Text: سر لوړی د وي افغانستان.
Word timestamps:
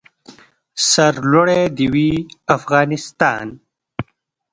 سر 0.89 1.13
لوړی 1.31 1.61
د 1.77 1.79
وي 1.93 2.11
افغانستان. 2.57 3.47